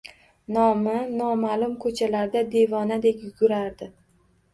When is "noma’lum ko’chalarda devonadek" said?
1.19-3.21